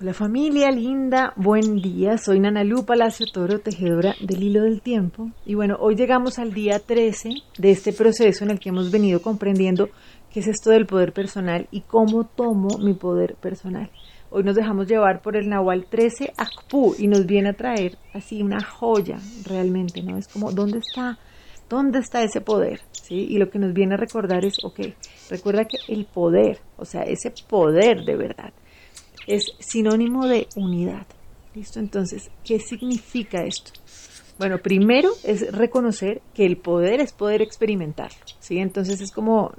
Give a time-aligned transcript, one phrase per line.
[0.00, 2.18] Hola familia linda, buen día.
[2.18, 5.32] Soy Nanalu Palacio Toro, tejedora del hilo del tiempo.
[5.44, 9.20] Y bueno, hoy llegamos al día 13 de este proceso en el que hemos venido
[9.20, 9.88] comprendiendo
[10.30, 13.90] qué es esto del poder personal y cómo tomo mi poder personal.
[14.30, 18.40] Hoy nos dejamos llevar por el Nahual 13 Akpu y nos viene a traer así
[18.40, 20.16] una joya realmente, ¿no?
[20.16, 21.18] Es como, ¿dónde está?
[21.68, 22.82] ¿Dónde está ese poder?
[22.92, 23.26] ¿Sí?
[23.30, 24.78] Y lo que nos viene a recordar es, ok,
[25.28, 28.52] recuerda que el poder, o sea, ese poder de verdad,
[29.28, 31.06] es sinónimo de unidad.
[31.54, 31.78] ¿Listo?
[31.78, 33.72] Entonces, ¿qué significa esto?
[34.38, 38.58] Bueno, primero es reconocer que el poder es poder experimentarlo, ¿sí?
[38.58, 39.52] Entonces es como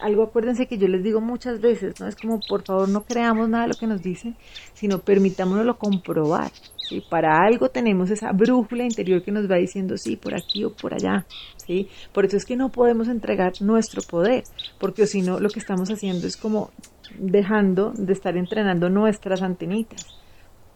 [0.00, 2.06] algo, acuérdense que yo les digo muchas veces, ¿no?
[2.06, 4.36] Es como, por favor, no creamos nada de lo que nos dicen,
[4.74, 6.52] sino permitámonoslo comprobar,
[6.88, 7.02] ¿sí?
[7.10, 10.94] Para algo tenemos esa brújula interior que nos va diciendo, sí, por aquí o por
[10.94, 11.26] allá,
[11.66, 11.88] ¿sí?
[12.12, 14.44] Por eso es que no podemos entregar nuestro poder,
[14.78, 16.70] porque si no, lo que estamos haciendo es como
[17.18, 20.06] dejando de estar entrenando nuestras antenitas.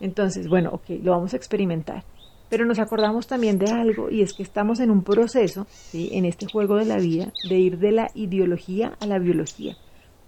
[0.00, 2.05] Entonces, bueno, ok, lo vamos a experimentar.
[2.48, 6.47] Pero nos acordamos también de algo y es que estamos en un proceso, en este
[6.47, 9.77] juego de la vida, de ir de la ideología a la biología.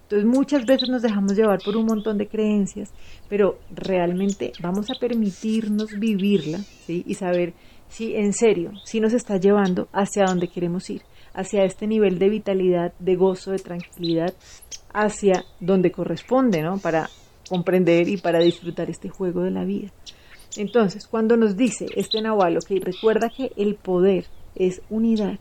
[0.03, 2.91] Entonces muchas veces nos dejamos llevar por un montón de creencias,
[3.29, 7.53] pero realmente vamos a permitirnos vivirla y saber
[7.87, 11.01] si en serio, si nos está llevando hacia donde queremos ir,
[11.33, 14.33] hacia este nivel de vitalidad, de gozo, de tranquilidad,
[14.93, 16.77] hacia donde corresponde, ¿no?
[16.77, 17.09] Para
[17.49, 19.91] comprender y para disfrutar este juego de la vida.
[20.57, 25.39] Entonces, cuando nos dice este Nahual, que recuerda que el poder es unidad.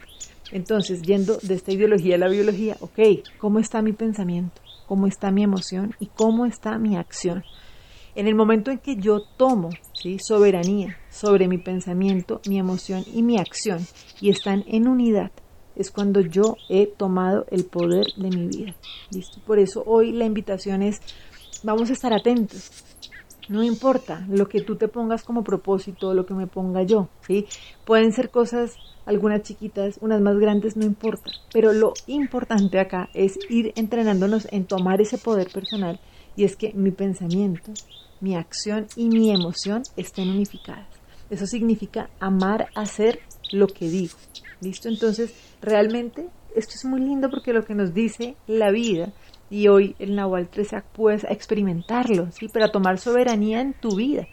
[0.52, 2.98] Entonces, yendo de esta ideología a la biología, ok,
[3.38, 4.60] ¿cómo está mi pensamiento?
[4.86, 5.94] ¿Cómo está mi emoción?
[6.00, 7.44] ¿Y cómo está mi acción?
[8.14, 10.18] En el momento en que yo tomo ¿sí?
[10.18, 13.86] soberanía sobre mi pensamiento, mi emoción y mi acción
[14.20, 15.30] y están en unidad,
[15.80, 18.74] es cuando yo he tomado el poder de mi vida.
[19.10, 19.40] ¿Listo?
[19.46, 21.00] Por eso hoy la invitación es,
[21.62, 22.70] vamos a estar atentos.
[23.48, 27.46] No importa lo que tú te pongas como propósito, lo que me ponga yo, ¿sí?
[27.84, 31.30] Pueden ser cosas, algunas chiquitas, unas más grandes, no importa.
[31.52, 35.98] Pero lo importante acá es ir entrenándonos en tomar ese poder personal
[36.36, 37.72] y es que mi pensamiento,
[38.20, 40.86] mi acción y mi emoción estén unificadas.
[41.30, 43.20] Eso significa amar, hacer
[43.52, 44.16] lo que digo.
[44.60, 44.88] ¿Listo?
[44.88, 49.12] Entonces, realmente esto es muy lindo porque lo que nos dice la vida
[49.50, 52.48] y hoy el Nahual 13 puedes experimentarlo, ¿sí?
[52.48, 54.26] Para tomar soberanía en tu vida.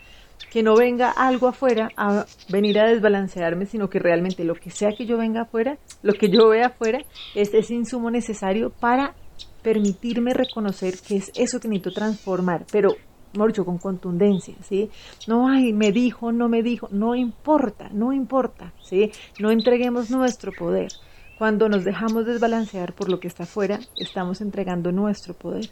[0.52, 4.92] Que no venga algo afuera a venir a desbalancearme, sino que realmente lo que sea
[4.96, 7.00] que yo venga afuera, lo que yo vea afuera,
[7.34, 9.16] es ese insumo necesario para
[9.64, 12.96] permitirme reconocer que es eso que necesito transformar, pero
[13.34, 14.90] mucho con contundencia, ¿sí?
[15.28, 19.12] No, ay, me dijo, no me dijo, no importa, no importa, ¿sí?
[19.40, 20.90] No entreguemos nuestro poder.
[21.38, 25.70] Cuando nos dejamos desbalancear por lo que está afuera, estamos entregando nuestro poder.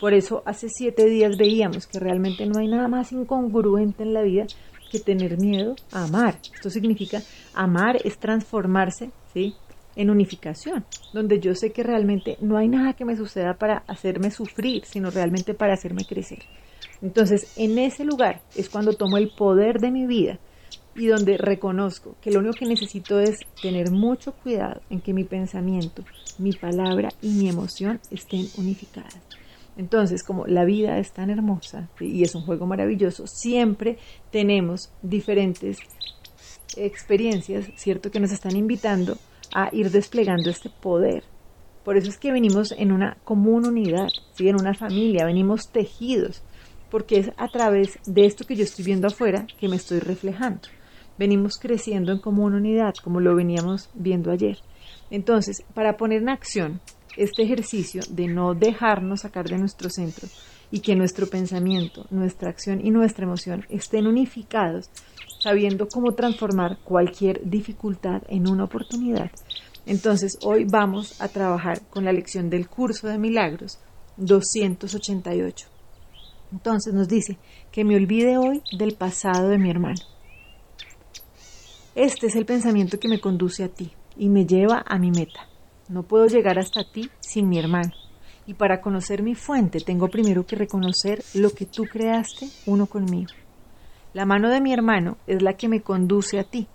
[0.00, 4.22] Por eso hace siete días veíamos que realmente no hay nada más incongruente en la
[4.22, 4.46] vida
[4.90, 6.38] que tener miedo a amar.
[6.52, 7.22] Esto significa
[7.54, 9.54] amar es transformarse, ¿sí?
[9.96, 14.30] En unificación, donde yo sé que realmente no hay nada que me suceda para hacerme
[14.30, 16.40] sufrir, sino realmente para hacerme crecer.
[17.04, 20.38] Entonces, en ese lugar es cuando tomo el poder de mi vida
[20.96, 25.24] y donde reconozco que lo único que necesito es tener mucho cuidado en que mi
[25.24, 26.02] pensamiento,
[26.38, 29.20] mi palabra y mi emoción estén unificadas.
[29.76, 33.98] Entonces, como la vida es tan hermosa y es un juego maravilloso, siempre
[34.30, 35.76] tenemos diferentes
[36.74, 38.10] experiencias, ¿cierto?
[38.10, 39.18] Que nos están invitando
[39.54, 41.22] a ir desplegando este poder.
[41.84, 44.48] Por eso es que venimos en una común unidad, ¿sí?
[44.48, 46.42] en una familia, venimos tejidos,
[46.90, 50.68] porque es a través de esto que yo estoy viendo afuera que me estoy reflejando
[51.18, 54.58] venimos creciendo en común unidad, como lo veníamos viendo ayer.
[55.10, 56.80] Entonces, para poner en acción
[57.16, 60.28] este ejercicio de no dejarnos sacar de nuestro centro
[60.70, 64.90] y que nuestro pensamiento, nuestra acción y nuestra emoción estén unificados,
[65.38, 69.30] sabiendo cómo transformar cualquier dificultad en una oportunidad.
[69.86, 73.78] Entonces, hoy vamos a trabajar con la lección del curso de milagros
[74.16, 75.73] 288.
[76.52, 77.38] Entonces nos dice
[77.72, 80.00] que me olvide hoy del pasado de mi hermano
[81.94, 85.46] este es el pensamiento que me conduce a ti y me lleva a mi meta.
[85.88, 87.92] No puedo llegar hasta ti sin mi hermano.
[88.48, 93.30] Y para conocer mi fuente tengo primero que reconocer lo que tú creaste uno conmigo.
[94.12, 96.66] La mano de mi hermano es la que me conduce a ti.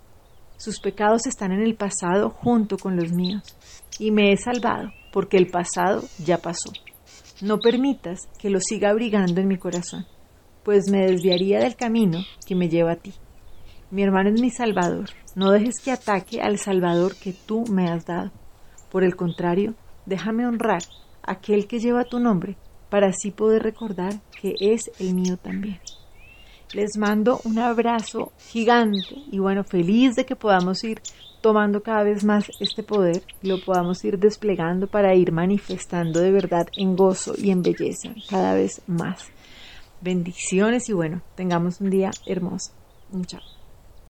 [0.56, 3.42] Sus pecados están en el pasado junto con los míos.
[3.98, 6.72] Y me he salvado porque el pasado ya pasó.
[7.42, 10.06] No permitas que lo siga abrigando en mi corazón,
[10.62, 13.14] pues me desviaría del camino que me lleva a ti.
[13.90, 15.10] Mi hermano es mi Salvador.
[15.34, 18.30] No dejes que ataque al Salvador que tú me has dado.
[18.90, 20.82] Por el contrario, déjame honrar
[21.22, 22.56] a aquel que lleva tu nombre
[22.90, 25.80] para así poder recordar que es el mío también.
[26.72, 31.00] Les mando un abrazo gigante y bueno, feliz de que podamos ir
[31.40, 36.30] tomando cada vez más este poder y lo podamos ir desplegando para ir manifestando de
[36.30, 39.26] verdad en gozo y en belleza cada vez más.
[40.00, 42.72] Bendiciones y bueno, tengamos un día hermoso.
[43.26, 43.59] Chao.